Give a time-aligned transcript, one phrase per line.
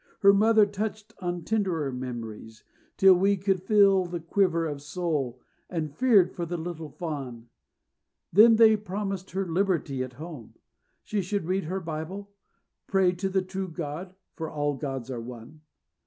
[0.21, 2.63] Her mother touched on tenderer memories,
[2.97, 5.39] till we could feel the quiver of soul,
[5.69, 7.49] and feared for the little Fawn.
[8.33, 10.55] Then they promised her liberty at home.
[11.03, 12.31] She should read her Bible,
[12.87, 15.61] pray to the true God, "for all gods are one."